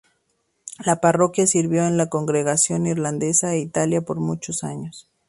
[0.83, 5.07] La parroquia sirvió a una congregación irlandesa e italiana por muchos años.